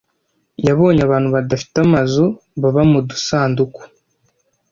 [0.67, 2.25] yabonye abantu badafite amazu
[2.61, 3.81] baba mu dusanduku.